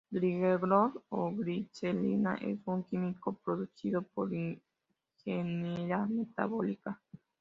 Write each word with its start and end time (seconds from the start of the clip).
Glicerol 0.11 1.03
o 1.09 1.29
glicerina 1.31 2.33
es 2.37 2.59
un 2.65 2.83
químico 2.85 3.37
producido 3.43 4.01
por 4.01 4.31
ingeniería 4.33 6.07
metabólica. 6.07 6.99